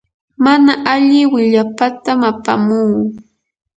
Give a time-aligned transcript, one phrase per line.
[0.45, 2.95] mana alli willapatam apamuu.